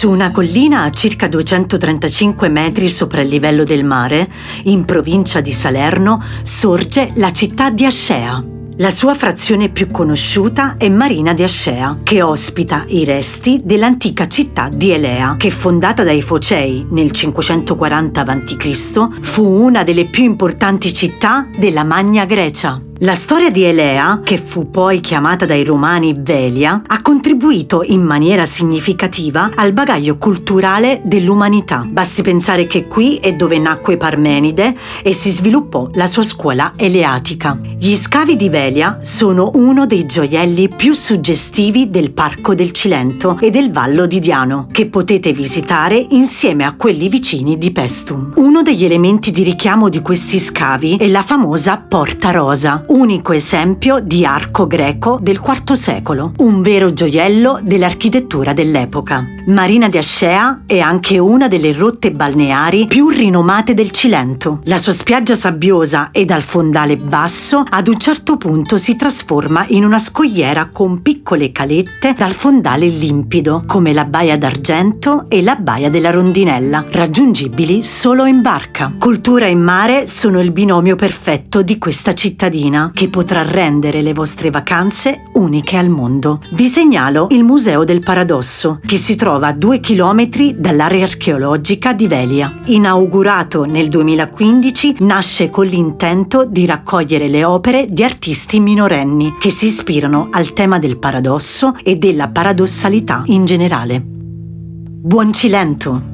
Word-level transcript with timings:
Su 0.00 0.08
una 0.08 0.30
collina 0.30 0.84
a 0.84 0.90
circa 0.90 1.28
235 1.28 2.48
metri 2.48 2.88
sopra 2.88 3.20
il 3.20 3.28
livello 3.28 3.64
del 3.64 3.84
mare, 3.84 4.30
in 4.62 4.86
provincia 4.86 5.42
di 5.42 5.52
Salerno, 5.52 6.24
sorge 6.42 7.10
la 7.16 7.30
città 7.32 7.68
di 7.68 7.84
Ascea. 7.84 8.42
La 8.78 8.90
sua 8.90 9.14
frazione 9.14 9.68
più 9.68 9.90
conosciuta 9.90 10.78
è 10.78 10.88
Marina 10.88 11.34
di 11.34 11.42
Ascea, 11.42 11.98
che 12.02 12.22
ospita 12.22 12.84
i 12.86 13.04
resti 13.04 13.60
dell'antica 13.62 14.26
città 14.26 14.70
di 14.72 14.90
Elea, 14.90 15.34
che 15.36 15.50
fondata 15.50 16.02
dai 16.02 16.22
Focei 16.22 16.86
nel 16.88 17.10
540 17.10 18.22
a.C., 18.22 19.20
fu 19.20 19.44
una 19.44 19.82
delle 19.82 20.06
più 20.06 20.24
importanti 20.24 20.94
città 20.94 21.46
della 21.58 21.84
Magna 21.84 22.24
Grecia. 22.24 22.80
La 23.02 23.14
storia 23.14 23.50
di 23.50 23.62
Elea, 23.62 24.20
che 24.22 24.36
fu 24.36 24.70
poi 24.70 25.00
chiamata 25.00 25.46
dai 25.46 25.64
romani 25.64 26.14
Velia, 26.18 26.82
ha 26.86 27.00
contribuito 27.00 27.82
in 27.82 28.02
maniera 28.02 28.44
significativa 28.44 29.52
al 29.54 29.72
bagaglio 29.72 30.18
culturale 30.18 31.00
dell'umanità. 31.02 31.82
Basti 31.88 32.20
pensare 32.20 32.66
che 32.66 32.86
qui 32.86 33.16
è 33.16 33.32
dove 33.32 33.58
nacque 33.58 33.96
Parmenide 33.96 34.76
e 35.02 35.14
si 35.14 35.30
sviluppò 35.30 35.88
la 35.94 36.06
sua 36.06 36.24
scuola 36.24 36.74
eleatica. 36.76 37.58
Gli 37.62 37.96
scavi 37.96 38.36
di 38.36 38.50
Velia 38.50 38.98
sono 39.00 39.50
uno 39.54 39.86
dei 39.86 40.04
gioielli 40.04 40.68
più 40.68 40.92
suggestivi 40.92 41.88
del 41.88 42.10
Parco 42.10 42.54
del 42.54 42.72
Cilento 42.72 43.38
e 43.40 43.50
del 43.50 43.72
Vallo 43.72 44.04
di 44.04 44.20
Diano, 44.20 44.66
che 44.70 44.90
potete 44.90 45.32
visitare 45.32 45.96
insieme 46.10 46.64
a 46.64 46.74
quelli 46.74 47.08
vicini 47.08 47.56
di 47.56 47.70
Pestum. 47.70 48.34
Uno 48.36 48.60
degli 48.60 48.84
elementi 48.84 49.30
di 49.30 49.42
richiamo 49.42 49.88
di 49.88 50.02
questi 50.02 50.38
scavi 50.38 50.96
è 50.96 51.08
la 51.08 51.22
famosa 51.22 51.78
Porta 51.78 52.30
Rosa, 52.30 52.84
unico 52.90 53.32
esempio 53.32 54.00
di 54.00 54.24
arco 54.24 54.66
greco 54.66 55.18
del 55.20 55.40
IV 55.44 55.72
secolo, 55.74 56.32
un 56.38 56.60
vero 56.60 56.92
gioiello 56.92 57.60
dell'architettura 57.62 58.52
dell'epoca. 58.52 59.24
Marina 59.46 59.88
di 59.88 59.98
Ascea 59.98 60.62
è 60.66 60.80
anche 60.80 61.18
una 61.18 61.48
delle 61.48 61.72
rotte 61.72 62.12
balneari 62.12 62.86
più 62.86 63.08
rinomate 63.08 63.74
del 63.74 63.90
Cilento. 63.90 64.60
La 64.64 64.78
sua 64.78 64.92
spiaggia 64.92 65.34
sabbiosa 65.34 66.10
e 66.10 66.24
dal 66.24 66.42
fondale 66.42 66.96
basso 66.96 67.62
ad 67.68 67.88
un 67.88 67.98
certo 67.98 68.36
punto 68.36 68.76
si 68.76 68.96
trasforma 68.96 69.64
in 69.68 69.84
una 69.84 69.98
scogliera 69.98 70.68
con 70.72 71.00
piccole 71.00 71.52
calette 71.52 72.14
dal 72.16 72.32
fondale 72.32 72.86
limpido, 72.86 73.62
come 73.66 73.92
la 73.92 74.04
Baia 74.04 74.36
d'Argento 74.36 75.26
e 75.28 75.42
la 75.42 75.56
Baia 75.56 75.90
della 75.90 76.10
Rondinella, 76.10 76.84
raggiungibili 76.90 77.82
solo 77.82 78.24
in 78.24 78.42
barca. 78.42 78.92
Cultura 78.98 79.46
e 79.46 79.54
mare 79.54 80.06
sono 80.06 80.40
il 80.40 80.50
binomio 80.50 80.96
perfetto 80.96 81.62
di 81.62 81.78
questa 81.78 82.14
cittadina 82.14 82.79
che 82.88 83.10
potrà 83.10 83.42
rendere 83.42 84.00
le 84.00 84.14
vostre 84.14 84.50
vacanze 84.50 85.24
uniche 85.34 85.76
al 85.76 85.90
mondo. 85.90 86.40
Vi 86.52 86.66
segnalo 86.66 87.26
il 87.30 87.44
Museo 87.44 87.84
del 87.84 88.00
Paradosso, 88.00 88.80
che 88.84 88.96
si 88.96 89.16
trova 89.16 89.48
a 89.48 89.52
due 89.52 89.80
chilometri 89.80 90.54
dall'area 90.58 91.04
archeologica 91.04 91.92
di 91.92 92.08
Velia. 92.08 92.60
Inaugurato 92.66 93.64
nel 93.64 93.88
2015, 93.88 94.96
nasce 95.00 95.50
con 95.50 95.66
l'intento 95.66 96.46
di 96.46 96.64
raccogliere 96.66 97.28
le 97.28 97.44
opere 97.44 97.86
di 97.88 98.02
artisti 98.02 98.60
minorenni 98.60 99.36
che 99.38 99.50
si 99.50 99.66
ispirano 99.66 100.28
al 100.30 100.52
tema 100.52 100.78
del 100.78 100.98
paradosso 100.98 101.74
e 101.82 101.96
della 101.96 102.28
paradossalità 102.28 103.22
in 103.26 103.44
generale. 103.44 104.02
Buon 104.02 105.32
Cilento! 105.32 106.09